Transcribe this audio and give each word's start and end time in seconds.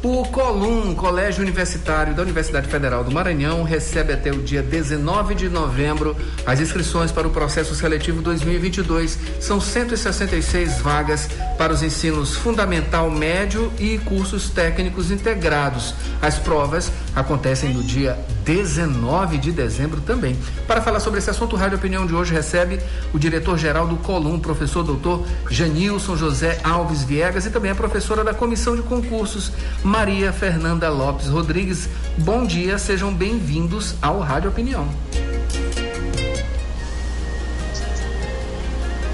O 0.00 0.24
Colum, 0.26 0.94
Colégio 0.94 1.42
Universitário 1.42 2.14
da 2.14 2.22
Universidade 2.22 2.68
Federal 2.68 3.02
do 3.02 3.10
Maranhão, 3.10 3.64
recebe 3.64 4.12
até 4.12 4.30
o 4.30 4.40
dia 4.40 4.62
19 4.62 5.34
de 5.34 5.48
novembro 5.48 6.16
as 6.46 6.60
inscrições 6.60 7.10
para 7.10 7.26
o 7.26 7.32
processo 7.32 7.74
seletivo 7.74 8.22
2022. 8.22 9.18
São 9.40 9.60
166 9.60 10.78
vagas 10.78 11.28
para 11.58 11.72
os 11.72 11.82
ensinos 11.82 12.36
fundamental, 12.36 13.10
médio 13.10 13.72
e 13.76 13.98
cursos 13.98 14.48
técnicos 14.50 15.10
integrados. 15.10 15.92
As 16.22 16.38
provas 16.38 16.92
acontecem 17.18 17.74
no 17.74 17.82
dia 17.82 18.18
19 18.44 19.38
de 19.38 19.52
dezembro 19.52 20.00
também. 20.00 20.36
Para 20.66 20.80
falar 20.80 21.00
sobre 21.00 21.18
esse 21.18 21.28
assunto, 21.28 21.54
o 21.54 21.58
Rádio 21.58 21.76
Opinião 21.78 22.06
de 22.06 22.14
hoje 22.14 22.32
recebe 22.32 22.80
o 23.12 23.18
diretor-geral 23.18 23.86
do 23.86 23.96
Colum, 23.96 24.38
professor 24.38 24.82
doutor 24.82 25.26
Janilson 25.50 26.16
José 26.16 26.60
Alves 26.62 27.02
Viegas 27.02 27.46
e 27.46 27.50
também 27.50 27.70
a 27.70 27.74
professora 27.74 28.22
da 28.24 28.32
Comissão 28.32 28.76
de 28.76 28.82
Concursos, 28.82 29.52
Maria 29.82 30.32
Fernanda 30.32 30.88
Lopes 30.88 31.28
Rodrigues. 31.28 31.88
Bom 32.16 32.46
dia, 32.46 32.78
sejam 32.78 33.12
bem-vindos 33.12 33.94
ao 34.00 34.20
Rádio 34.20 34.50
Opinião. 34.50 34.88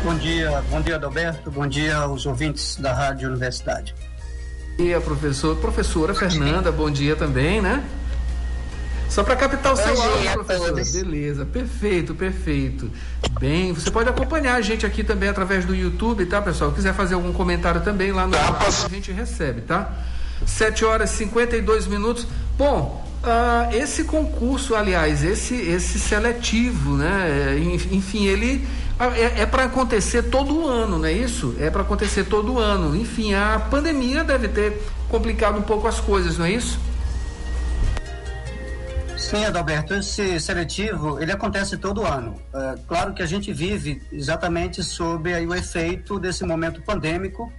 Bom 0.04 0.14
dia, 0.16 0.62
bom 0.68 0.80
dia 0.82 0.96
Adalberto, 0.96 1.50
bom 1.50 1.66
dia 1.66 1.96
aos 1.96 2.26
ouvintes 2.26 2.76
da 2.76 2.92
Rádio 2.92 3.30
Universidade. 3.30 3.94
E 4.78 4.92
a 4.92 5.00
professor, 5.00 5.56
professora 5.56 6.14
Fernanda, 6.14 6.72
bom 6.72 6.90
dia 6.90 7.14
também, 7.14 7.62
né? 7.62 7.84
Só 9.08 9.22
para 9.22 9.36
captar 9.36 9.72
o 9.72 9.76
seu 9.76 10.02
áudio, 10.02 10.32
professor. 10.32 11.02
Beleza, 11.02 11.46
perfeito, 11.46 12.14
perfeito. 12.14 12.90
Bem, 13.38 13.72
você 13.72 13.88
pode 13.88 14.08
acompanhar 14.08 14.56
a 14.56 14.60
gente 14.60 14.84
aqui 14.84 15.04
também 15.04 15.28
através 15.28 15.64
do 15.64 15.72
YouTube, 15.72 16.26
tá, 16.26 16.42
pessoal? 16.42 16.70
Se 16.70 16.76
quiser 16.76 16.94
fazer 16.94 17.14
algum 17.14 17.32
comentário 17.32 17.80
também 17.82 18.10
lá 18.10 18.26
no 18.26 18.32
tá, 18.32 18.58
a 18.66 18.88
gente 18.88 19.12
recebe, 19.12 19.60
tá? 19.60 19.92
7 20.44 20.84
horas 20.84 21.12
e 21.12 21.18
52 21.18 21.86
minutos. 21.86 22.26
Bom, 22.58 23.06
uh, 23.22 23.72
esse 23.72 24.02
concurso, 24.02 24.74
aliás, 24.74 25.22
esse, 25.22 25.54
esse 25.54 26.00
seletivo, 26.00 26.96
né? 26.96 27.56
Enfim, 27.92 28.26
ele 28.26 28.66
é, 29.00 29.42
é 29.42 29.46
para 29.46 29.64
acontecer 29.64 30.24
todo 30.24 30.68
ano, 30.68 30.98
não 30.98 31.06
é 31.06 31.12
isso? 31.12 31.54
É 31.58 31.70
para 31.70 31.82
acontecer 31.82 32.24
todo 32.24 32.58
ano. 32.58 32.94
Enfim, 32.96 33.34
a 33.34 33.58
pandemia 33.70 34.22
deve 34.22 34.48
ter 34.48 34.80
complicado 35.08 35.58
um 35.58 35.62
pouco 35.62 35.88
as 35.88 36.00
coisas, 36.00 36.38
não 36.38 36.46
é 36.46 36.52
isso? 36.52 36.78
Sim, 39.16 39.44
Adalberto, 39.44 39.94
esse 39.94 40.38
seletivo, 40.38 41.20
ele 41.20 41.32
acontece 41.32 41.76
todo 41.78 42.04
ano. 42.04 42.34
É, 42.52 42.74
claro 42.86 43.14
que 43.14 43.22
a 43.22 43.26
gente 43.26 43.52
vive 43.52 44.02
exatamente 44.12 44.82
sob 44.82 45.32
aí, 45.32 45.46
o 45.46 45.54
efeito 45.54 46.18
desse 46.20 46.44
momento 46.44 46.82
pandêmico 46.82 47.50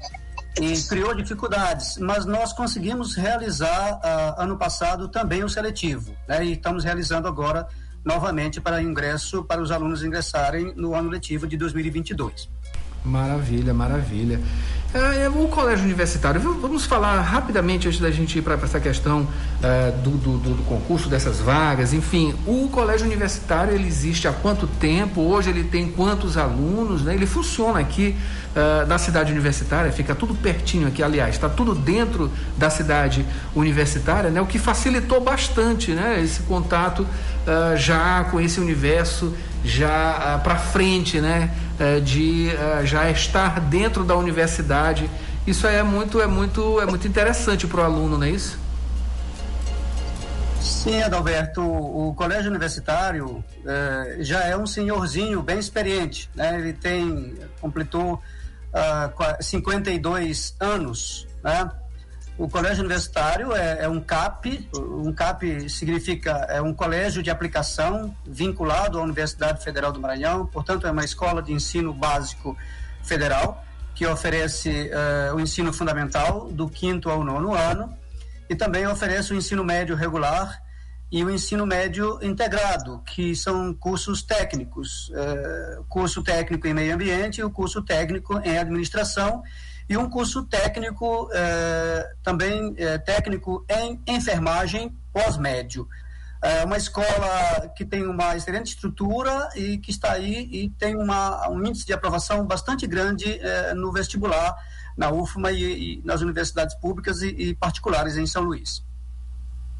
e 0.61 0.81
criou 0.83 1.14
dificuldades, 1.14 1.97
mas 1.97 2.25
nós 2.25 2.53
conseguimos 2.53 3.16
realizar 3.16 3.95
uh, 3.95 4.42
ano 4.42 4.58
passado 4.58 5.09
também 5.09 5.44
o 5.44 5.49
seletivo, 5.49 6.16
né? 6.27 6.45
E 6.45 6.53
estamos 6.53 6.83
realizando 6.83 7.27
agora 7.27 7.67
novamente 8.06 8.61
para 8.61 8.81
ingresso 8.81 9.44
para 9.44 9.61
os 9.61 9.72
alunos 9.72 10.03
ingressarem 10.03 10.73
no 10.75 10.94
ano 10.94 11.09
letivo 11.09 11.48
de 11.48 11.58
2022. 11.58 12.48
Maravilha, 13.03 13.73
maravilha. 13.73 14.39
É, 14.95 15.23
é, 15.23 15.30
o 15.30 15.48
colégio 15.50 15.84
universitário, 15.84 16.39
vamos 16.39 16.86
falar 16.86 17.20
rapidamente 17.20 17.86
antes 17.86 18.00
da 18.00 18.09
gente 18.09 18.39
ir 18.39 18.42
para 18.42 18.53
essa 18.53 18.80
questão 18.80 19.28
é, 19.61 19.92
do, 19.92 20.11
do, 20.11 20.38
do, 20.38 20.64
concurso, 20.64 21.09
dessas 21.09 21.39
vagas, 21.39 21.92
enfim, 21.92 22.33
o 22.48 22.70
colégio 22.70 23.06
universitário 23.06 23.73
ele 23.73 23.86
existe 23.86 24.26
há 24.26 24.31
quanto 24.31 24.66
tempo? 24.66 25.20
Hoje 25.20 25.50
ele 25.50 25.66
tem 25.66 25.92
quantos 25.92 26.38
alunos? 26.38 27.02
Né? 27.02 27.14
Ele 27.14 27.26
funciona 27.26 27.80
aqui 27.80 28.16
uh, 28.56 28.88
na 28.88 28.98
cidade 28.98 29.33
universitária, 29.33 29.92
fica 29.92 30.16
tudo 30.16 30.33
pertinho 30.33 30.88
aqui, 30.88 31.03
aliás, 31.03 31.36
está 31.36 31.50
tudo 31.50 31.76
dentro 31.76 32.31
da 32.58 32.70
cidade 32.70 33.26
universitária, 33.53 34.30
né? 34.30 34.39
o 34.39 34.45
que 34.45 34.58
facilitou 34.58 35.20
bastante 35.20 35.92
né? 35.92 36.22
esse 36.23 36.42
contato 36.44 37.06
uh, 37.46 37.78
já 37.78 38.24
com 38.26 38.40
esse 38.40 38.60
universo 38.60 39.36
já 39.64 40.38
uh, 40.38 40.44
para 40.44 40.58
frente, 40.58 41.20
né? 41.20 41.52
Uh, 41.80 42.02
de 42.02 42.50
já 42.86 43.10
estar 43.10 43.60
dentro 43.60 44.04
da 44.04 44.16
universidade. 44.16 45.10
Isso 45.45 45.67
é 45.67 45.84
muito, 45.84 46.22
é 46.22 46.28
muito, 46.28 46.82
é 46.82 46.86
muito 46.86 47.08
interessante 47.08 47.67
para 47.67 47.82
o 47.82 47.84
aluno, 47.84 48.17
não 48.17 48.26
é 48.26 48.32
isso? 48.32 48.58
Sim, 50.66 51.04
Adalberto, 51.04 51.61
o, 51.61 52.11
colégio 52.16 52.50
universitário 52.50 53.44
eh, 53.64 54.17
já 54.22 54.44
é 54.45 54.58
um 54.58 54.66
senhorzinho 54.66 55.44
bem 55.44 55.60
experiente, 55.60 56.28
né? 56.34 56.60
Ele 56.60 56.73
tem, 56.73 57.36
completou 57.61 58.16
uh, 58.73 59.44
52 59.44 60.55
anos, 60.60 61.28
né? 61.44 61.70
O 62.38 62.50
colégio 62.50 62.82
universitário 62.82 63.54
é, 63.54 63.84
é, 63.84 63.90
um 63.90 64.02
CAP, 64.02 64.70
um 64.78 65.14
CAP 65.14 65.70
significa 65.70 66.32
é 66.50 66.62
um 66.62 66.73
colégio 66.73 67.23
de 67.23 67.30
aplicação 67.30 68.14
vinculado 68.26 69.00
à 69.00 69.02
Universidade 69.02 69.64
Federal 69.64 69.94
do 69.94 70.02
Maranhão, 70.02 70.46
portanto 70.46 70.86
é 70.86 70.92
uma 70.92 71.06
escola 71.06 71.42
de 71.42 71.54
ensino 71.54 71.94
básico 71.94 72.58
federal 73.02 73.64
que 73.94 74.06
oferece 74.06 74.92
uh, 74.92 75.36
o 75.36 75.40
ensino 75.40 75.72
fundamental 75.72 76.52
do 76.52 76.68
quinto 76.68 77.10
ao 77.10 77.23
nono 77.23 77.54
ano 77.54 77.98
e 78.50 78.56
também 78.56 78.86
oferece 78.86 79.34
o 79.34 79.38
ensino 79.38 79.64
médio 79.64 79.96
regular 79.96 80.62
e 81.10 81.23
o 81.23 81.32
ensino 81.32 81.66
médio 81.66 82.20
integrado, 82.22 83.02
que 83.06 83.34
são 83.34 83.73
cursos 83.73 84.22
técnicos, 84.22 85.08
uh, 85.10 85.86
curso 85.88 86.22
técnico 86.22 86.67
em 86.67 86.73
meio 86.73 86.94
ambiente 86.94 87.40
e 87.40 87.44
o 87.46 87.50
curso 87.50 87.82
técnico 87.82 88.38
em 88.44 88.58
administração 88.58 89.42
e 89.88 89.96
um 89.98 90.10
curso 90.10 90.44
técnico 90.44 91.30
eh, 91.32 92.10
também 92.23 92.73
eh, 92.78 92.98
técnico 92.98 93.64
em 93.70 94.00
enfermagem 94.08 94.96
pós-médio. 95.14 95.88
É 96.42 96.64
uma 96.64 96.78
escola 96.78 97.72
que 97.76 97.86
tem 97.86 98.06
uma 98.06 98.36
excelente 98.36 98.68
estrutura 98.68 99.50
e 99.56 99.78
que 99.78 99.92
está 99.92 100.12
aí 100.12 100.48
e 100.52 100.70
tem 100.70 100.96
uma, 100.96 101.48
um 101.50 101.64
índice 101.66 101.86
de 101.86 101.94
aprovação 101.94 102.46
bastante 102.46 102.86
grande 102.88 103.40
eh, 103.40 103.73
no 103.73 103.92
vestibular, 103.92 104.56
na 104.98 105.12
UFMA 105.12 105.52
e, 105.52 105.98
e 105.98 106.02
nas 106.04 106.22
universidades 106.22 106.76
públicas 106.76 107.22
e, 107.22 107.30
e, 107.30 107.56
particulares 107.56 108.17
em 108.17 108.26
São 108.26 108.44
Luís. 108.44 108.84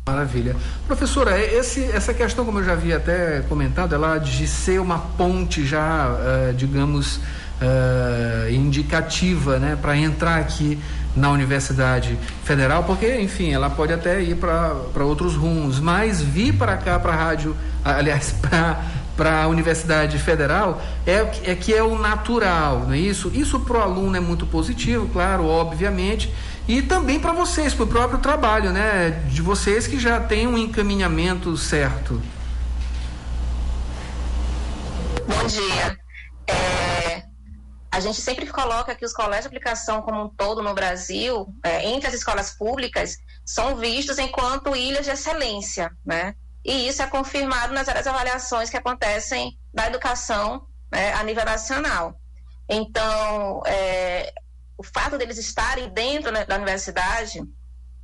Maravilha. 0.08 0.56
Professora, 0.86 1.40
esse, 1.40 1.84
essa 1.86 2.14
questão, 2.14 2.46
como 2.46 2.60
eu 2.60 2.64
já 2.64 2.74
havia 2.74 2.98
até 2.98 3.42
comentado, 3.42 3.96
ela 3.96 4.20
de 4.20 4.48
ser 4.48 4.80
uma 4.80 5.00
ponte 5.00 5.66
já, 5.66 6.52
digamos, 6.56 7.20
uh, 7.62 8.50
indicativa 8.52 9.60
né, 9.60 9.78
para 9.80 9.98
entrar 9.98 10.38
aqui 10.38 10.80
na 11.16 11.32
Universidade 11.32 12.18
Federal, 12.44 12.84
porque, 12.84 13.20
enfim, 13.22 13.54
ela 13.54 13.70
pode 13.70 13.94
até 13.94 14.22
ir 14.22 14.36
para 14.36 15.06
outros 15.06 15.36
rumos, 15.36 15.80
mas 15.80 16.22
vir 16.22 16.54
para 16.54 16.76
cá, 16.76 17.00
para 17.00 17.14
a 17.14 17.16
rádio, 17.16 17.56
aliás, 17.84 18.36
para 19.16 19.44
a 19.44 19.48
Universidade 19.48 20.18
Federal 20.20 20.82
é, 21.08 21.26
é 21.46 21.56
que 21.56 21.74
é 21.74 21.82
o 21.82 21.98
natural, 21.98 22.82
não 22.82 22.94
é 22.94 22.98
isso? 22.98 23.32
Isso 23.34 23.62
para 23.62 23.78
o 23.78 23.82
aluno 23.82 24.18
é 24.18 24.20
muito 24.20 24.46
positivo, 24.46 25.08
claro, 25.08 25.46
obviamente, 25.46 26.34
e 26.68 26.82
também 26.82 27.20
para 27.20 27.32
vocês, 27.32 27.74
para 27.74 27.86
o 27.86 27.88
próprio 27.88 28.20
trabalho, 28.20 28.72
né? 28.72 29.24
De 29.30 29.42
vocês 29.42 29.88
que 29.88 30.00
já 30.00 30.20
têm 30.20 30.48
um 30.48 30.58
encaminhamento 30.58 31.56
certo. 31.56 32.22
Bom 35.28 35.48
dia. 35.48 36.05
A 37.95 38.01
gente 38.01 38.19
sempre 38.19 38.45
coloca 38.47 38.94
que 38.94 39.06
os 39.06 39.13
colégios 39.13 39.44
de 39.44 39.47
aplicação 39.47 40.01
como 40.01 40.25
um 40.25 40.28
todo 40.28 40.61
no 40.61 40.73
Brasil, 40.73 41.47
é, 41.63 41.85
entre 41.85 42.09
as 42.09 42.13
escolas 42.13 42.51
públicas, 42.51 43.16
são 43.45 43.78
vistos 43.78 44.19
enquanto 44.19 44.75
ilhas 44.75 45.06
de 45.06 45.11
excelência, 45.11 45.89
né? 46.06 46.35
E 46.61 46.89
isso 46.89 47.01
é 47.01 47.07
confirmado 47.07 47.73
nas 47.73 47.88
áreas 47.88 48.06
avaliações 48.06 48.69
que 48.69 48.75
acontecem 48.75 49.57
da 49.73 49.88
educação 49.88 50.67
né, 50.91 51.13
a 51.13 51.23
nível 51.23 51.45
nacional. 51.45 52.19
Então, 52.67 53.63
é, 53.66 54.33
o 54.77 54.83
fato 54.83 55.17
deles 55.17 55.38
estarem 55.38 55.88
dentro 55.88 56.33
né, 56.33 56.44
da 56.44 56.57
universidade 56.57 57.41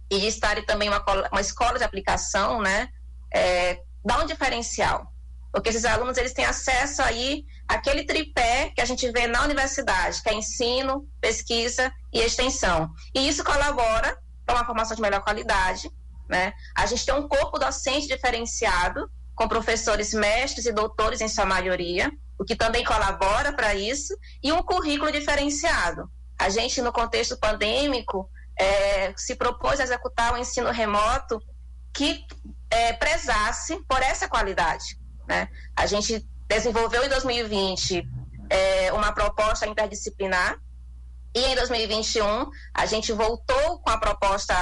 e 0.09 0.19
de 0.21 0.27
estarem 0.27 0.65
também 0.65 0.87
uma, 0.87 1.03
uma 1.33 1.41
escola 1.41 1.77
de 1.77 1.83
aplicação, 1.83 2.61
né, 2.61 2.87
é, 3.29 3.81
dá 4.05 4.23
um 4.23 4.25
diferencial 4.25 5.11
porque 5.51 5.69
esses 5.69 5.85
alunos 5.85 6.17
eles 6.17 6.33
têm 6.33 6.45
acesso 6.45 7.01
aí 7.01 7.45
àquele 7.71 8.03
tripé 8.03 8.71
que 8.75 8.81
a 8.81 8.85
gente 8.85 9.09
vê 9.11 9.27
na 9.27 9.43
universidade, 9.43 10.21
que 10.21 10.29
é 10.29 10.33
ensino, 10.33 11.07
pesquisa 11.21 11.91
e 12.11 12.19
extensão. 12.19 12.89
E 13.15 13.27
isso 13.27 13.43
colabora 13.43 14.17
para 14.45 14.55
uma 14.55 14.65
formação 14.65 14.95
de 14.95 15.01
melhor 15.01 15.21
qualidade. 15.21 15.89
Né? 16.27 16.53
A 16.75 16.85
gente 16.85 17.05
tem 17.05 17.15
um 17.15 17.29
corpo 17.29 17.57
docente 17.57 18.07
diferenciado, 18.07 19.09
com 19.33 19.47
professores 19.47 20.13
mestres 20.13 20.65
e 20.65 20.73
doutores 20.73 21.21
em 21.21 21.29
sua 21.29 21.45
maioria, 21.45 22.11
o 22.37 22.43
que 22.43 22.57
também 22.57 22.83
colabora 22.83 23.53
para 23.53 23.73
isso, 23.73 24.13
e 24.43 24.51
um 24.51 24.61
currículo 24.61 25.11
diferenciado. 25.11 26.11
A 26.37 26.49
gente, 26.49 26.81
no 26.81 26.91
contexto 26.91 27.39
pandêmico, 27.39 28.29
é, 28.59 29.13
se 29.15 29.35
propôs 29.35 29.79
a 29.79 29.83
executar 29.83 30.33
um 30.33 30.37
ensino 30.37 30.71
remoto 30.71 31.41
que 31.93 32.25
é, 32.69 32.93
prezasse 32.93 33.77
por 33.87 34.01
essa 34.01 34.27
qualidade. 34.27 34.99
Né? 35.27 35.47
A 35.75 35.85
gente 35.85 36.27
desenvolveu 36.51 37.05
em 37.05 37.09
2020 37.09 38.05
é, 38.49 38.91
uma 38.91 39.13
proposta 39.13 39.65
interdisciplinar 39.65 40.59
e 41.33 41.39
em 41.39 41.55
2021 41.55 42.49
a 42.73 42.85
gente 42.85 43.13
voltou 43.13 43.79
com 43.79 43.89
a 43.89 43.97
proposta 43.97 44.53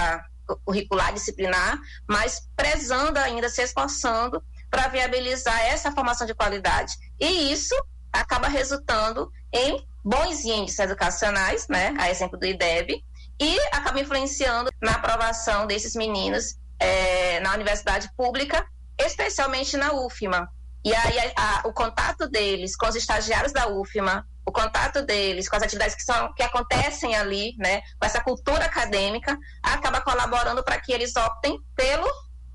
curricular, 0.64 1.12
disciplinar, 1.14 1.80
mas 2.08 2.48
prezando 2.56 3.18
ainda, 3.18 3.50
se 3.50 3.64
esforçando 3.64 4.44
para 4.70 4.88
viabilizar 4.88 5.60
essa 5.62 5.92
formação 5.92 6.28
de 6.28 6.36
qualidade. 6.36 6.94
E 7.20 7.52
isso 7.52 7.76
acaba 8.14 8.48
resultando 8.48 9.32
em 9.52 9.84
bons 10.04 10.46
índices 10.46 10.80
educacionais, 10.80 11.68
né, 11.68 11.96
a 11.98 12.10
exemplo 12.10 12.38
do 12.38 12.46
IDEB, 12.46 13.04
e 13.40 13.60
acaba 13.72 14.00
influenciando 14.00 14.70
na 14.82 14.94
aprovação 14.94 15.66
desses 15.66 15.96
meninos 15.96 16.56
é, 16.80 17.40
na 17.40 17.54
universidade 17.54 18.10
pública, 18.16 18.64
especialmente 19.00 19.76
na 19.76 19.94
UFMA. 19.94 20.48
E 20.84 20.96
aí 20.96 21.20
a, 21.20 21.32
a, 21.36 21.68
o 21.68 21.74
contato 21.74 22.28
deles 22.30 22.76
com 22.76 22.88
os 22.88 22.96
estagiários 22.96 23.52
da 23.52 23.68
UFMA, 23.68 24.26
o 24.46 24.52
contato 24.52 25.02
deles 25.04 25.50
com 25.50 25.56
as 25.56 25.64
atividades 25.64 25.96
que, 25.96 26.04
são, 26.04 26.34
que 26.34 26.42
acontecem 26.42 27.16
ali, 27.16 27.56
né, 27.58 27.82
com 28.00 28.06
essa 28.06 28.22
cultura 28.22 28.66
acadêmica, 28.66 29.38
acaba 29.62 30.02
colaborando 30.02 30.64
para 30.64 30.80
que 30.80 30.92
eles 30.92 31.16
optem 31.16 31.60
pelo, 31.76 32.08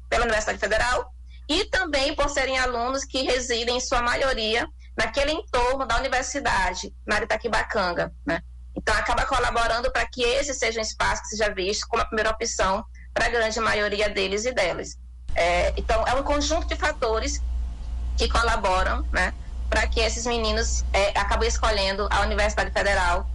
pela 0.09 0.25
Universidade 0.25 0.59
Federal 0.59 1.12
e 1.49 1.67
também 1.67 2.15
por 2.15 2.31
serem 2.31 2.59
alunos 2.59 3.05
que 3.05 3.23
residem, 3.23 3.76
em 3.76 3.81
sua 3.81 4.00
maioria, 4.00 4.67
naquele 4.97 5.32
entorno 5.32 5.87
da 5.87 5.99
universidade, 5.99 6.94
na 7.06 7.20
Itaquibacanga, 7.23 8.12
né? 8.27 8.41
Então, 8.77 8.94
acaba 8.94 9.25
colaborando 9.25 9.91
para 9.93 10.06
que 10.06 10.23
esse 10.23 10.53
seja 10.53 10.81
um 10.81 10.82
espaço 10.82 11.23
que 11.23 11.29
seja 11.29 11.53
visto 11.53 11.87
como 11.88 12.03
a 12.03 12.06
primeira 12.06 12.31
opção 12.31 12.85
para 13.12 13.27
a 13.27 13.29
grande 13.29 13.61
maioria 13.61 14.09
deles 14.09 14.44
e 14.44 14.53
delas. 14.53 14.97
É, 15.35 15.73
então, 15.77 16.05
é 16.06 16.15
um 16.15 16.23
conjunto 16.23 16.67
de 16.67 16.75
fatores 16.75 17.41
que 18.17 18.29
colaboram, 18.29 19.05
né, 19.13 19.33
para 19.69 19.87
que 19.87 20.01
esses 20.01 20.27
meninos 20.27 20.85
é, 20.93 21.19
acabem 21.19 21.49
escolhendo 21.49 22.07
a 22.11 22.21
Universidade 22.21 22.71
Federal 22.71 23.29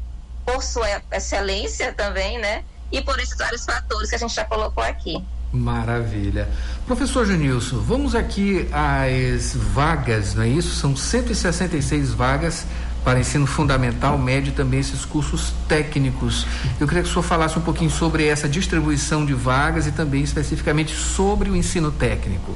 por 0.46 0.64
sua 0.64 1.02
excelência 1.12 1.94
também, 1.94 2.38
né, 2.38 2.64
e 2.92 3.02
por 3.02 3.20
esses 3.20 3.38
vários 3.38 3.66
fatores 3.66 4.10
que 4.10 4.16
a 4.16 4.20
gente 4.20 4.34
já 4.34 4.46
colocou 4.46 4.84
aqui. 4.84 5.24
Maravilha. 5.52 6.48
Professor 6.86 7.26
Junilson, 7.26 7.80
vamos 7.80 8.14
aqui 8.14 8.68
às 8.72 9.56
vagas, 9.56 10.36
não 10.36 10.44
é 10.44 10.48
isso? 10.48 10.76
São 10.76 10.96
166 10.96 12.14
vagas 12.14 12.66
para 13.04 13.20
ensino 13.20 13.48
fundamental, 13.48 14.18
médio 14.18 14.54
também 14.54 14.80
esses 14.80 15.06
cursos 15.06 15.54
técnicos. 15.68 16.46
Eu 16.80 16.88
queria 16.88 17.02
que 17.02 17.10
o 17.10 17.12
senhor 17.12 17.24
falasse 17.24 17.58
um 17.58 17.62
pouquinho 17.62 17.90
sobre 17.90 18.28
essa 18.28 18.48
distribuição 18.48 19.26
de 19.26 19.34
vagas 19.34 19.88
e 19.88 19.92
também 19.92 20.22
especificamente 20.22 20.96
sobre 20.96 21.50
o 21.50 21.56
ensino 21.56 21.92
técnico. 21.92 22.56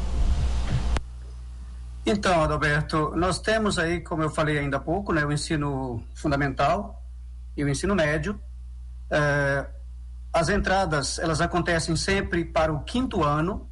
Então, 2.05 2.43
Adalberto, 2.43 3.13
nós 3.15 3.39
temos 3.39 3.79
aí, 3.79 4.01
como 4.01 4.23
eu 4.23 4.29
falei 4.29 4.59
ainda 4.59 4.75
há 4.75 4.79
pouco, 4.79 5.13
né, 5.13 5.25
o 5.25 5.31
ensino 5.31 6.03
fundamental 6.13 7.01
e 7.55 7.63
o 7.63 7.69
ensino 7.69 7.95
médio. 7.95 8.37
É, 9.09 9.65
as 10.33 10.49
entradas, 10.49 11.17
elas 11.17 11.39
acontecem 11.39 11.95
sempre 11.95 12.43
para 12.43 12.73
o 12.73 12.83
quinto 12.83 13.23
ano. 13.23 13.69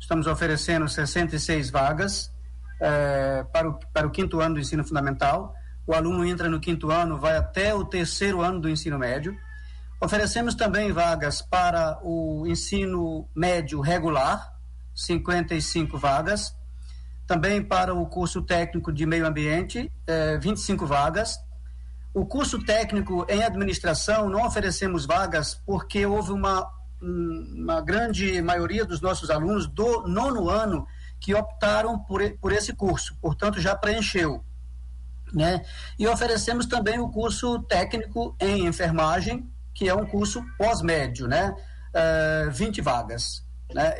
Estamos 0.00 0.26
oferecendo 0.26 0.88
66 0.88 1.70
vagas 1.70 2.32
é, 2.80 3.44
para, 3.52 3.68
o, 3.68 3.78
para 3.92 4.06
o 4.06 4.10
quinto 4.10 4.40
ano 4.40 4.54
do 4.54 4.60
ensino 4.60 4.82
fundamental. 4.82 5.54
O 5.86 5.94
aluno 5.94 6.24
entra 6.24 6.48
no 6.48 6.58
quinto 6.58 6.90
ano, 6.90 7.18
vai 7.18 7.36
até 7.36 7.72
o 7.74 7.84
terceiro 7.84 8.40
ano 8.40 8.60
do 8.60 8.68
ensino 8.68 8.98
médio. 8.98 9.36
Oferecemos 10.00 10.54
também 10.54 10.92
vagas 10.92 11.42
para 11.42 11.98
o 12.02 12.44
ensino 12.46 13.28
médio 13.34 13.80
regular, 13.80 14.52
55 14.94 15.96
vagas. 15.96 16.54
Também 17.28 17.62
para 17.62 17.94
o 17.94 18.06
curso 18.06 18.40
técnico 18.40 18.90
de 18.90 19.04
meio 19.04 19.26
ambiente, 19.26 19.92
eh, 20.06 20.38
25 20.38 20.86
vagas. 20.86 21.38
O 22.14 22.24
curso 22.24 22.58
técnico 22.64 23.26
em 23.28 23.44
administração 23.44 24.30
não 24.30 24.46
oferecemos 24.46 25.04
vagas 25.04 25.60
porque 25.66 26.06
houve 26.06 26.32
uma, 26.32 26.66
uma 27.02 27.82
grande 27.82 28.40
maioria 28.40 28.82
dos 28.82 29.02
nossos 29.02 29.28
alunos 29.28 29.66
do 29.66 30.08
nono 30.08 30.48
ano 30.48 30.86
que 31.20 31.34
optaram 31.34 31.98
por, 31.98 32.22
por 32.40 32.50
esse 32.50 32.72
curso, 32.72 33.14
portanto 33.20 33.60
já 33.60 33.76
preencheu. 33.76 34.42
Né? 35.30 35.62
E 35.98 36.08
oferecemos 36.08 36.64
também 36.64 36.98
o 36.98 37.10
curso 37.10 37.58
técnico 37.64 38.34
em 38.40 38.66
enfermagem, 38.66 39.46
que 39.74 39.86
é 39.86 39.94
um 39.94 40.06
curso 40.06 40.42
pós-médio, 40.56 41.28
né? 41.28 41.54
Uh, 41.94 42.48
eh, 42.48 42.50
20 42.50 42.80
vagas. 42.80 43.46
Né? 43.74 43.94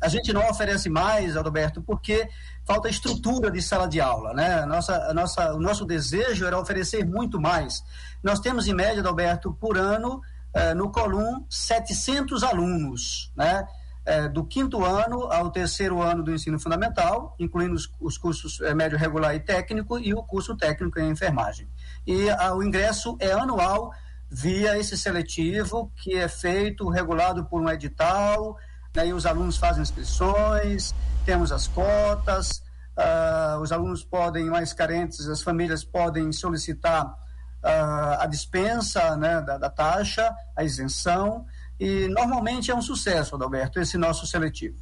A 0.00 0.08
gente 0.08 0.32
não 0.32 0.48
oferece 0.48 0.88
mais, 0.88 1.36
Alberto, 1.36 1.82
porque 1.82 2.28
falta 2.64 2.88
estrutura 2.88 3.50
de 3.50 3.62
sala 3.62 3.86
de 3.86 4.00
aula. 4.00 4.32
Né? 4.34 4.64
Nossa, 4.66 5.12
nossa, 5.14 5.54
o 5.54 5.60
nosso 5.60 5.84
desejo 5.84 6.44
era 6.46 6.58
oferecer 6.58 7.04
muito 7.04 7.40
mais. 7.40 7.82
Nós 8.22 8.40
temos, 8.40 8.66
em 8.66 8.74
média, 8.74 9.02
Alberto, 9.06 9.52
por 9.52 9.76
ano, 9.78 10.20
uh, 10.54 10.74
no 10.74 10.90
Colum, 10.90 11.44
700 11.48 12.42
alunos. 12.42 13.32
Né? 13.36 13.66
é, 14.06 14.28
do 14.28 14.44
quinto 14.44 14.84
ano 14.84 15.24
ao 15.24 15.50
terceiro 15.50 16.00
ano 16.00 16.22
do 16.22 16.32
ensino 16.32 16.58
fundamental, 16.60 17.34
incluindo 17.40 17.74
os, 17.74 17.90
os 18.00 18.16
cursos 18.16 18.60
é, 18.60 18.72
médio 18.72 18.96
regular 18.96 19.34
e 19.34 19.40
técnico 19.40 19.98
e 19.98 20.14
o 20.14 20.22
curso 20.22 20.56
técnico 20.56 21.00
em 21.00 21.10
enfermagem. 21.10 21.68
E 22.06 22.30
a, 22.30 22.54
o 22.54 22.62
ingresso 22.62 23.16
é 23.18 23.32
anual 23.32 23.92
via 24.30 24.78
esse 24.78 24.96
seletivo 24.96 25.92
que 25.96 26.14
é 26.14 26.28
feito, 26.28 26.88
regulado 26.88 27.44
por 27.46 27.60
um 27.60 27.68
edital, 27.68 28.56
e 29.04 29.12
os 29.12 29.26
alunos 29.26 29.56
fazem 29.56 29.82
inscrições, 29.82 30.94
temos 31.24 31.50
as 31.50 31.66
cotas, 31.66 32.62
uh, 32.96 33.60
os 33.60 33.72
alunos 33.72 34.04
podem, 34.04 34.46
mais 34.46 34.72
carentes, 34.72 35.28
as 35.28 35.42
famílias 35.42 35.84
podem 35.84 36.32
solicitar 36.32 37.04
uh, 37.06 38.20
a 38.20 38.26
dispensa 38.26 39.16
né, 39.16 39.40
da, 39.42 39.58
da 39.58 39.68
taxa, 39.68 40.32
a 40.56 40.64
isenção, 40.64 41.44
e 41.78 42.08
normalmente 42.08 42.70
é 42.70 42.74
um 42.74 42.80
sucesso, 42.80 43.34
Adalberto, 43.34 43.80
esse 43.80 43.98
nosso 43.98 44.26
seletivo. 44.26 44.78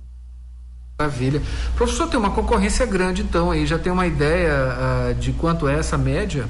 Maravilha. 0.99 1.43
Professor, 1.75 2.09
tem 2.09 2.19
uma 2.21 2.31
concorrência 2.31 2.87
grande 2.87 3.23
então 3.23 3.51
aí, 3.51 3.67
já 3.67 3.79
tem 3.79 3.91
uma 3.91 4.07
ideia 4.07 4.53
uh, 5.11 5.15
de 5.15 5.33
quanto 5.33 5.67
é 5.67 5.77
essa 5.77 5.99
média? 5.99 6.49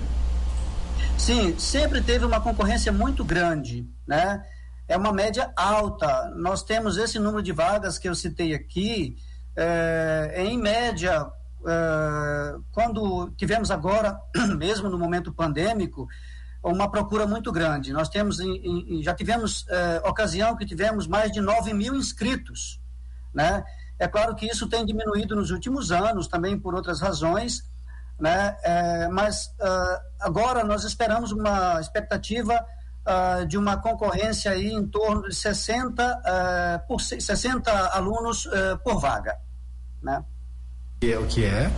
Sim, 1.17 1.59
sempre 1.59 2.03
teve 2.03 2.27
uma 2.27 2.41
concorrência 2.41 2.93
muito 2.93 3.25
grande, 3.25 3.89
né? 4.07 4.45
É 4.87 4.97
uma 4.97 5.13
média 5.13 5.53
alta. 5.57 6.31
Nós 6.37 6.63
temos 6.63 6.97
esse 6.97 7.19
número 7.19 7.43
de 7.43 7.53
vagas 7.53 7.99
que 7.99 8.09
eu 8.09 8.15
citei 8.15 8.55
aqui, 8.55 9.17
é, 9.57 10.35
em 10.37 10.59
média, 10.59 11.27
é, 11.67 12.57
quando 12.73 13.31
tivemos 13.37 13.71
agora, 13.71 14.19
mesmo 14.57 14.89
no 14.89 14.99
momento 14.99 15.33
pandêmico, 15.33 16.09
uma 16.65 16.91
procura 16.91 17.27
muito 17.27 17.53
grande. 17.53 17.93
Nós 17.93 18.09
temos, 18.09 18.41
em, 18.41 18.99
em, 18.99 19.03
já 19.03 19.15
tivemos 19.15 19.67
eh, 19.69 20.03
ocasião 20.05 20.57
que 20.57 20.65
tivemos 20.65 21.07
mais 21.07 21.31
de 21.31 21.41
9 21.41 21.75
mil 21.75 21.95
inscritos, 21.95 22.81
né? 23.35 23.63
É 23.99 24.09
claro 24.09 24.35
que 24.35 24.47
isso 24.47 24.69
tem 24.69 24.85
diminuído 24.85 25.37
nos 25.37 25.51
últimos 25.51 25.93
anos, 25.93 26.27
também 26.27 26.59
por 26.59 26.75
outras 26.75 27.01
razões, 27.01 27.63
né? 28.19 28.57
É, 28.63 29.09
mas 29.09 29.47
uh, 29.61 30.01
agora 30.21 30.65
nós 30.65 30.85
esperamos 30.85 31.33
uma 31.33 31.79
expectativa 31.81 32.65
uh, 33.07 33.47
de 33.47 33.57
uma 33.57 33.77
concorrência 33.77 34.51
aí 34.51 34.69
em 34.69 34.87
torno 34.87 35.29
de 35.29 35.35
60, 35.35 36.03
uh, 36.05 36.87
por 36.87 37.01
60 37.01 37.71
alunos 37.89 38.49
por 38.83 39.01
vaga, 39.01 39.37
né? 40.03 40.25
É 41.03 41.19
o 41.19 41.27
que 41.27 41.45
é 41.45 41.71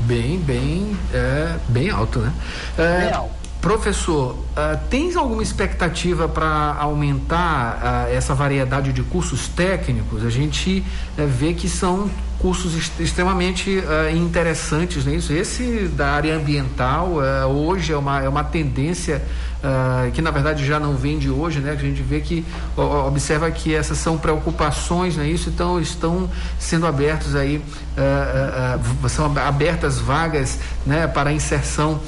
bem, 0.00 0.40
bem, 0.40 0.96
é, 1.12 1.58
bem 1.68 1.90
alto, 1.90 2.18
né? 2.18 2.32
É, 2.76 2.98
bem 2.98 3.12
alto. 3.12 3.44
Professor, 3.64 4.32
uh, 4.32 4.78
tens 4.90 5.16
alguma 5.16 5.42
expectativa 5.42 6.28
para 6.28 6.74
aumentar 6.74 7.78
uh, 8.10 8.14
essa 8.14 8.34
variedade 8.34 8.92
de 8.92 9.02
cursos 9.02 9.48
técnicos? 9.48 10.22
A 10.22 10.28
gente 10.28 10.84
uh, 11.16 11.26
vê 11.26 11.54
que 11.54 11.66
são 11.66 12.10
cursos 12.44 12.74
extremamente 13.00 13.82
interessantes, 14.14 15.06
né? 15.06 15.14
Isso, 15.14 15.32
esse 15.32 15.88
da 15.88 16.08
área 16.08 16.36
ambiental 16.36 17.14
hoje 17.48 17.90
é 17.90 17.96
uma, 17.96 18.22
é 18.22 18.28
uma 18.28 18.44
tendência 18.44 19.22
uh, 19.64 20.10
que 20.12 20.20
na 20.20 20.30
verdade 20.30 20.64
já 20.64 20.78
não 20.78 20.94
vem 20.94 21.18
de 21.18 21.30
hoje, 21.30 21.60
né? 21.60 21.72
A 21.72 21.76
gente 21.76 22.02
vê 22.02 22.20
que 22.20 22.44
observa 22.76 23.50
que 23.50 23.74
essas 23.74 23.98
são 23.98 24.18
preocupações, 24.18 25.16
né? 25.16 25.26
Isso 25.26 25.48
então 25.48 25.80
estão 25.80 26.30
sendo 26.58 26.86
abertos 26.86 27.34
aí, 27.34 27.56
uh, 27.56 29.04
uh, 29.04 29.08
são 29.08 29.26
abertas 29.38 29.98
vagas, 29.98 30.58
né? 30.86 31.06
Para 31.06 31.32
inserção 31.32 32.00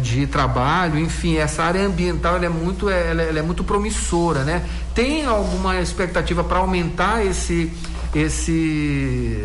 de 0.00 0.28
trabalho, 0.28 0.96
enfim, 0.96 1.38
essa 1.38 1.64
área 1.64 1.84
ambiental 1.84 2.36
é 2.36 2.48
muito, 2.48 2.88
ela, 2.88 3.20
ela 3.20 3.38
é 3.40 3.42
muito 3.42 3.64
promissora, 3.64 4.44
né? 4.44 4.62
Tem 4.94 5.26
alguma 5.26 5.80
expectativa 5.80 6.44
para 6.44 6.58
aumentar 6.58 7.26
esse 7.26 7.72
esse, 8.14 9.38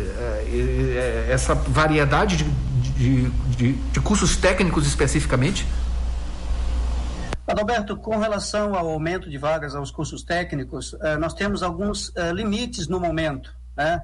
essa 1.28 1.54
variedade 1.54 2.36
de, 2.36 2.44
de, 2.44 3.30
de, 3.30 3.72
de 3.72 4.00
cursos 4.00 4.36
técnicos 4.36 4.86
especificamente? 4.86 5.66
Adalberto, 7.46 7.96
com 7.96 8.16
relação 8.18 8.74
ao 8.76 8.88
aumento 8.88 9.28
de 9.28 9.36
vagas 9.36 9.74
aos 9.74 9.90
cursos 9.90 10.22
técnicos, 10.22 10.94
nós 11.18 11.34
temos 11.34 11.64
alguns 11.64 12.12
limites 12.32 12.86
no 12.86 13.00
momento, 13.00 13.52
né? 13.76 14.00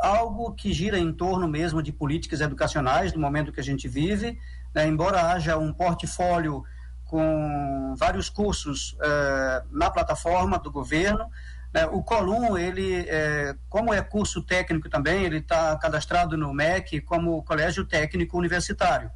Algo 0.00 0.52
que 0.54 0.72
gira 0.72 0.98
em 0.98 1.12
torno 1.12 1.46
mesmo 1.46 1.82
de 1.82 1.92
políticas 1.92 2.40
educacionais 2.40 3.12
no 3.12 3.20
momento 3.20 3.52
que 3.52 3.60
a 3.60 3.64
gente 3.64 3.86
vive, 3.86 4.38
né? 4.74 4.86
embora 4.86 5.32
haja 5.32 5.58
um 5.58 5.74
portfólio 5.74 6.64
com 7.04 7.94
vários 7.96 8.28
cursos 8.28 8.96
é, 9.00 9.62
na 9.70 9.90
plataforma 9.90 10.58
do 10.58 10.70
governo. 10.70 11.30
Né? 11.74 11.86
O 11.86 12.04
Colum, 12.04 12.56
ele, 12.56 13.04
é, 13.08 13.56
como 13.68 13.92
é 13.92 14.00
curso 14.00 14.40
técnico 14.42 14.88
também, 14.88 15.24
ele 15.24 15.38
está 15.38 15.76
cadastrado 15.76 16.36
no 16.36 16.54
MEC 16.54 17.00
como 17.00 17.42
Colégio 17.42 17.84
Técnico 17.84 18.38
Universitário. 18.38 19.10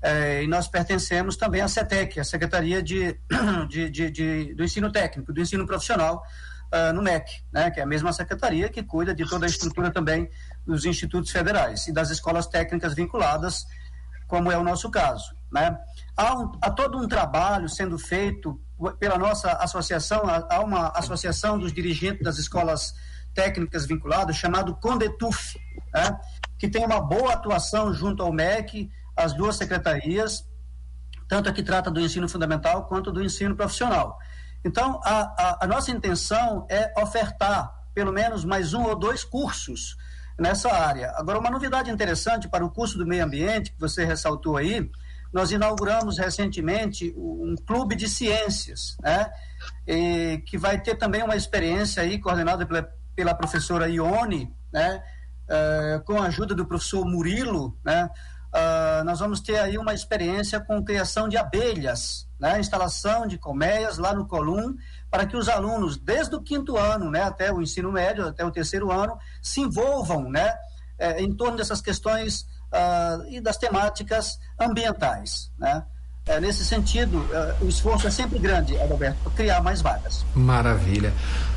É, 0.00 0.42
e 0.42 0.48
nós 0.48 0.66
pertencemos 0.66 1.36
também 1.36 1.60
à 1.60 1.68
CETEC, 1.68 2.18
a 2.18 2.24
Secretaria 2.24 2.82
de, 2.82 3.20
de, 3.68 3.90
de, 3.90 4.10
de 4.10 4.54
do 4.54 4.64
Ensino 4.64 4.90
Técnico, 4.90 5.32
do 5.32 5.40
Ensino 5.40 5.66
Profissional, 5.66 6.24
uh, 6.72 6.92
no 6.92 7.02
MEC, 7.02 7.44
né, 7.52 7.70
que 7.70 7.78
é 7.78 7.82
a 7.82 7.86
mesma 7.86 8.12
secretaria 8.12 8.68
que 8.68 8.82
cuida 8.82 9.14
de 9.14 9.28
toda 9.28 9.44
a 9.44 9.48
estrutura 9.48 9.90
também 9.90 10.28
dos 10.66 10.86
institutos 10.86 11.30
federais 11.30 11.86
e 11.86 11.92
das 11.92 12.10
escolas 12.10 12.46
técnicas 12.46 12.94
vinculadas, 12.94 13.64
como 14.26 14.50
é 14.50 14.56
o 14.56 14.64
nosso 14.64 14.90
caso. 14.90 15.36
Né? 15.52 15.78
Há, 16.16 16.34
um, 16.34 16.52
há 16.62 16.70
todo 16.70 16.98
um 16.98 17.06
trabalho 17.06 17.68
sendo 17.68 17.98
feito 17.98 18.58
pela 18.98 19.18
nossa 19.18 19.52
associação, 19.52 20.22
há 20.26 20.60
uma 20.60 20.88
associação 20.88 21.58
dos 21.58 21.72
dirigentes 21.72 22.22
das 22.22 22.38
escolas 22.38 22.92
técnicas 23.34 23.86
vinculadas, 23.86 24.36
chamado 24.36 24.74
Condetuf, 24.76 25.58
né? 25.92 26.18
que 26.58 26.68
tem 26.68 26.84
uma 26.84 27.00
boa 27.00 27.32
atuação 27.32 27.92
junto 27.92 28.22
ao 28.22 28.32
MEC, 28.32 28.90
as 29.16 29.32
duas 29.34 29.56
secretarias, 29.56 30.46
tanto 31.28 31.48
a 31.48 31.52
que 31.52 31.62
trata 31.62 31.90
do 31.90 32.00
ensino 32.00 32.28
fundamental 32.28 32.86
quanto 32.86 33.10
do 33.10 33.22
ensino 33.22 33.56
profissional. 33.56 34.18
Então, 34.64 35.00
a, 35.04 35.20
a, 35.20 35.64
a 35.64 35.66
nossa 35.66 35.90
intenção 35.90 36.66
é 36.70 36.92
ofertar 37.00 37.72
pelo 37.94 38.12
menos 38.12 38.44
mais 38.44 38.74
um 38.74 38.84
ou 38.84 38.96
dois 38.96 39.24
cursos 39.24 39.96
nessa 40.38 40.72
área. 40.72 41.12
Agora, 41.16 41.38
uma 41.38 41.50
novidade 41.50 41.90
interessante 41.90 42.48
para 42.48 42.64
o 42.64 42.70
curso 42.70 42.96
do 42.96 43.06
meio 43.06 43.24
ambiente, 43.24 43.72
que 43.72 43.80
você 43.80 44.04
ressaltou 44.04 44.56
aí, 44.56 44.90
nós 45.32 45.50
inauguramos 45.50 46.18
recentemente 46.18 47.12
um 47.16 47.54
clube 47.66 47.96
de 47.96 48.08
ciências, 48.08 48.96
né? 49.00 49.30
E, 49.86 50.42
que 50.46 50.58
vai 50.58 50.80
ter 50.80 50.96
também 50.96 51.22
uma 51.22 51.36
experiência 51.36 52.02
aí 52.02 52.18
coordenada 52.18 52.66
pela, 52.66 52.88
pela 53.16 53.34
professora 53.34 53.88
Ione, 53.88 54.54
né? 54.72 55.02
Uh, 55.48 56.04
com 56.04 56.20
a 56.20 56.26
ajuda 56.26 56.54
do 56.54 56.66
professor 56.66 57.04
Murilo, 57.04 57.78
né? 57.84 58.10
Uh, 58.52 59.02
nós 59.04 59.20
vamos 59.20 59.40
ter 59.40 59.58
aí 59.58 59.78
uma 59.78 59.94
experiência 59.94 60.60
com 60.60 60.84
criação 60.84 61.26
de 61.26 61.38
abelhas, 61.38 62.28
né? 62.38 62.60
instalação 62.60 63.26
de 63.26 63.38
colmeias 63.38 63.96
lá 63.96 64.12
no 64.12 64.26
Colum, 64.26 64.76
para 65.10 65.24
que 65.24 65.34
os 65.38 65.48
alunos, 65.48 65.96
desde 65.96 66.36
o 66.36 66.42
quinto 66.42 66.76
ano 66.76 67.10
né, 67.10 67.22
até 67.22 67.50
o 67.50 67.62
ensino 67.62 67.90
médio, 67.90 68.28
até 68.28 68.44
o 68.44 68.50
terceiro 68.50 68.92
ano, 68.92 69.16
se 69.40 69.62
envolvam 69.62 70.30
né, 70.30 70.54
é, 70.98 71.22
em 71.22 71.34
torno 71.34 71.56
dessas 71.56 71.80
questões 71.80 72.46
uh, 72.72 73.24
e 73.28 73.40
das 73.40 73.56
temáticas 73.56 74.38
ambientais. 74.58 75.50
Né? 75.58 75.84
É, 76.26 76.40
nesse 76.40 76.64
sentido, 76.64 77.18
uh, 77.18 77.64
o 77.64 77.68
esforço 77.68 78.06
é 78.06 78.10
sempre 78.10 78.38
grande, 78.38 78.78
Adalberto, 78.80 79.18
para 79.22 79.32
criar 79.32 79.62
mais 79.62 79.82
vagas. 79.82 80.24
Maravilha. 80.34 81.12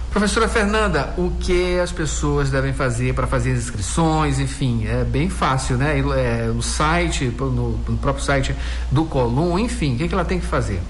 Professora 0.09 0.47
Fernanda, 0.47 1.13
o 1.17 1.29
que 1.41 1.77
as 1.77 1.91
pessoas 1.91 2.49
devem 2.49 2.73
fazer 2.73 3.13
para 3.13 3.27
fazer 3.27 3.51
as 3.51 3.59
inscrições? 3.59 4.39
Enfim, 4.39 4.87
é 4.87 5.03
bem 5.03 5.29
fácil, 5.29 5.77
né? 5.77 5.99
É, 5.99 6.45
no 6.45 6.63
site, 6.63 7.25
no, 7.25 7.49
no, 7.51 7.97
próprio 7.97 8.23
site 8.23 8.55
do 8.89 9.05
Colum, 9.05 9.59
enfim, 9.59 9.95
o 9.95 9.97
que, 9.97 10.07
que 10.07 10.13
ela 10.13 10.23
tem 10.23 10.39
que 10.39 10.45
fazer? 10.45 10.81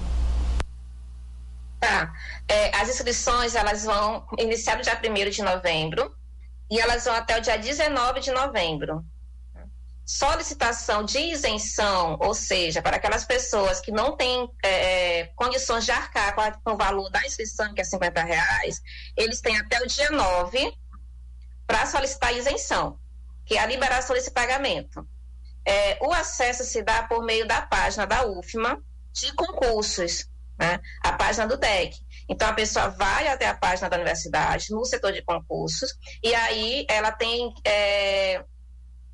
Tá. 1.80 2.12
É, 2.48 2.76
as 2.76 2.88
inscrições 2.88 3.56
elas 3.56 3.84
vão 3.84 4.24
iniciar 4.38 4.76
no 4.76 4.82
dia 4.82 4.96
1 4.96 5.30
de 5.30 5.42
novembro 5.42 6.14
e 6.70 6.78
elas 6.78 7.04
vão 7.04 7.14
até 7.14 7.36
o 7.36 7.42
dia 7.42 7.58
19 7.58 8.20
de 8.20 8.30
novembro 8.30 9.04
solicitação 10.06 11.02
de 11.02 11.18
isenção, 11.18 12.16
ou 12.20 12.32
seja, 12.32 12.80
para 12.80 12.96
aquelas 12.96 13.24
pessoas 13.24 13.80
que 13.80 13.90
não 13.90 14.16
têm 14.16 14.48
é, 14.62 14.68
é 15.20 15.26
condições 15.34 15.84
de 15.84 15.90
arcar 15.90 16.32
com, 16.62 16.70
o 16.72 16.76
valor 16.76 17.10
da 17.10 17.26
inscrição, 17.26 17.74
que 17.74 17.80
é 17.80 17.84
50 17.84 18.22
reais, 18.22 18.80
eles 19.16 19.40
têm 19.40 19.58
até 19.58 19.82
o 19.82 19.86
dia 19.86 20.08
9 20.10 20.72
para 21.66 21.84
solicitar 21.86 22.32
isenção, 22.32 23.00
que 23.44 23.56
é 23.56 23.60
a 23.60 23.66
liberação 23.66 24.14
desse 24.14 24.30
pagamento. 24.30 25.04
É, 25.64 25.98
o 26.00 26.12
acesso 26.12 26.62
se 26.62 26.80
dá 26.82 27.02
por 27.02 27.24
meio 27.24 27.44
da 27.44 27.62
página 27.62 28.06
da 28.06 28.24
UFMA 28.24 28.80
de 29.12 29.34
concursos, 29.34 30.28
né? 30.56 30.78
a 31.02 31.14
página 31.14 31.48
do 31.48 31.56
DEC. 31.56 31.96
Então, 32.28 32.48
a 32.48 32.52
pessoa 32.52 32.90
vai 32.90 33.26
até 33.26 33.48
a 33.48 33.56
página 33.56 33.90
da 33.90 33.96
universidade, 33.96 34.70
no 34.70 34.84
setor 34.84 35.12
de 35.12 35.22
concursos, 35.22 35.92
e 36.22 36.32
aí 36.32 36.86
ela 36.88 37.10
tem 37.10 37.52
é, 37.64 38.44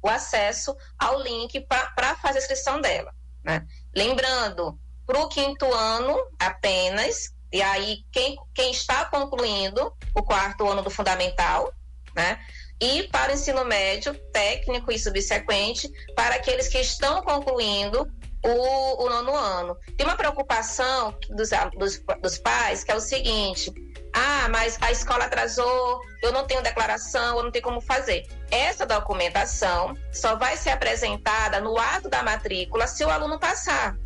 o 0.02 0.08
acesso 0.08 0.76
ao 0.98 1.20
link 1.20 1.60
para 1.60 2.16
fazer 2.16 2.38
a 2.38 2.42
inscrição 2.42 2.80
dela. 2.80 3.14
Né? 3.44 3.66
Lembrando, 3.94 4.78
para 5.06 5.20
o 5.20 5.28
quinto 5.28 5.72
ano 5.72 6.16
apenas, 6.38 7.32
e 7.52 7.60
aí 7.62 8.04
quem, 8.10 8.36
quem 8.54 8.70
está 8.70 9.04
concluindo 9.04 9.92
o 10.14 10.22
quarto 10.22 10.66
ano 10.68 10.82
do 10.82 10.90
fundamental, 10.90 11.72
né? 12.14 12.38
E 12.80 13.04
para 13.04 13.30
o 13.30 13.34
ensino 13.34 13.64
médio, 13.64 14.12
técnico 14.32 14.90
e 14.90 14.98
subsequente, 14.98 15.88
para 16.16 16.34
aqueles 16.34 16.66
que 16.66 16.78
estão 16.78 17.22
concluindo 17.22 18.10
o, 18.44 19.04
o 19.04 19.08
nono 19.08 19.36
ano. 19.36 19.76
Tem 19.96 20.04
uma 20.04 20.16
preocupação 20.16 21.16
dos, 21.30 21.50
dos, 21.78 22.02
dos 22.20 22.38
pais 22.38 22.82
que 22.82 22.90
é 22.90 22.96
o 22.96 23.00
seguinte: 23.00 23.72
ah, 24.12 24.48
mas 24.50 24.76
a 24.80 24.90
escola 24.90 25.24
atrasou, 25.24 26.00
eu 26.20 26.32
não 26.32 26.46
tenho 26.46 26.62
declaração, 26.62 27.38
eu 27.38 27.44
não 27.44 27.50
tenho 27.50 27.64
como 27.64 27.80
fazer. 27.80 28.26
Essa 28.50 28.84
documentação 28.84 29.96
só 30.12 30.36
vai 30.36 30.56
ser 30.56 30.70
apresentada 30.70 31.60
no 31.60 31.78
ato 31.78 32.08
da 32.08 32.22
matrícula 32.22 32.86
se 32.86 33.04
o 33.04 33.10
aluno 33.10 33.38
passar. 33.38 33.96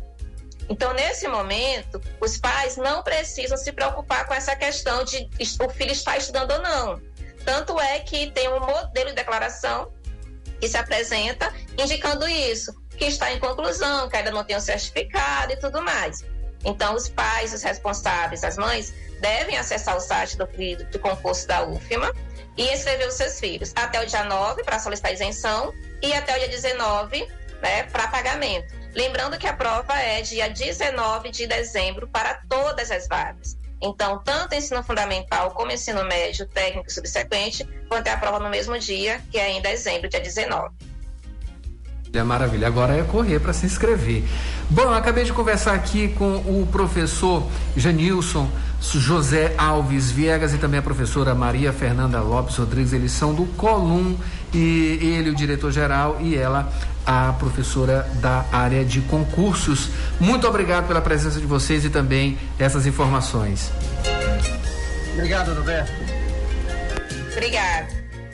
Então, 0.69 0.93
nesse 0.93 1.27
momento, 1.27 2.01
os 2.19 2.37
pais 2.37 2.77
não 2.77 3.01
precisam 3.03 3.57
se 3.57 3.71
preocupar 3.71 4.25
com 4.27 4.33
essa 4.33 4.55
questão 4.55 5.03
de 5.03 5.29
o 5.61 5.69
filho 5.69 5.91
está 5.91 6.17
estudando 6.17 6.51
ou 6.51 6.61
não. 6.61 7.01
Tanto 7.45 7.79
é 7.79 7.99
que 7.99 8.31
tem 8.31 8.49
um 8.49 8.59
modelo 8.59 9.09
de 9.09 9.15
declaração 9.15 9.91
que 10.59 10.67
se 10.67 10.77
apresenta 10.77 11.53
indicando 11.77 12.27
isso, 12.27 12.73
que 12.97 13.05
está 13.05 13.31
em 13.31 13.39
conclusão, 13.39 14.09
que 14.09 14.17
ainda 14.17 14.31
não 14.31 14.43
tem 14.43 14.55
o 14.55 14.61
certificado 14.61 15.53
e 15.53 15.57
tudo 15.57 15.81
mais. 15.81 16.25
Então, 16.65 16.95
os 16.95 17.07
pais, 17.09 17.53
os 17.53 17.63
responsáveis, 17.63 18.43
as 18.43 18.57
mães, 18.57 18.93
devem 19.19 19.57
acessar 19.57 19.95
o 19.95 19.99
site 19.99 20.37
do, 20.37 20.47
do 20.91 20.99
concurso 20.99 21.47
da 21.47 21.63
UFMA 21.63 22.13
e 22.55 22.73
inscrever 22.73 23.07
os 23.07 23.13
seus 23.13 23.39
filhos 23.39 23.71
até 23.75 24.01
o 24.01 24.05
dia 24.05 24.23
9 24.23 24.63
para 24.63 24.79
solicitar 24.79 25.13
isenção 25.13 25.73
e 26.01 26.13
até 26.13 26.35
o 26.35 26.39
dia 26.39 26.49
19 26.49 27.27
né, 27.61 27.83
para 27.83 28.07
pagamento. 28.07 28.73
Lembrando 28.93 29.37
que 29.37 29.47
a 29.47 29.53
prova 29.53 29.93
é 29.99 30.21
dia 30.21 30.49
19 30.49 31.29
de 31.29 31.45
dezembro 31.45 32.07
para 32.07 32.41
todas 32.49 32.89
as 32.89 33.07
vagas. 33.07 33.55
Então, 33.81 34.23
tanto 34.23 34.55
ensino 34.55 34.81
fundamental 34.83 35.51
como 35.51 35.71
ensino 35.71 36.03
médio, 36.03 36.47
técnico 36.47 36.89
e 36.89 36.91
subsequente 36.91 37.63
vão 37.87 38.01
ter 38.01 38.09
a 38.09 38.17
prova 38.17 38.39
no 38.39 38.49
mesmo 38.49 38.77
dia, 38.79 39.21
que 39.31 39.37
é 39.37 39.51
em 39.51 39.61
dezembro, 39.61 40.09
dia 40.09 40.19
19. 40.19 40.73
É 42.13 42.23
maravilha. 42.23 42.67
Agora 42.67 42.95
é 42.95 43.03
correr 43.03 43.39
para 43.39 43.53
se 43.53 43.65
inscrever. 43.65 44.23
Bom, 44.69 44.89
acabei 44.89 45.23
de 45.23 45.33
conversar 45.33 45.73
aqui 45.73 46.09
com 46.09 46.35
o 46.37 46.67
professor 46.71 47.45
Janilson 47.75 48.49
José 48.81 49.53
Alves 49.57 50.11
Viegas 50.11 50.53
e 50.53 50.57
também 50.57 50.79
a 50.79 50.83
professora 50.83 51.33
Maria 51.35 51.73
Fernanda 51.73 52.21
Lopes 52.21 52.55
Rodrigues. 52.57 52.93
Eles 52.93 53.11
são 53.11 53.33
do 53.33 53.45
Colum 53.57 54.15
e 54.53 54.99
ele, 55.01 55.29
o 55.29 55.35
diretor-geral, 55.35 56.17
e 56.21 56.35
ela, 56.35 56.71
a 57.05 57.33
professora 57.33 58.09
da 58.15 58.45
área 58.51 58.83
de 58.85 59.01
concursos. 59.01 59.89
Muito 60.19 60.47
obrigado 60.47 60.87
pela 60.87 61.01
presença 61.01 61.39
de 61.39 61.45
vocês 61.45 61.83
e 61.85 61.89
também 61.89 62.37
essas 62.57 62.85
informações. 62.85 63.71
Obrigado, 65.13 65.53
Roberto. 65.53 65.91
Obrigado. 67.31 68.06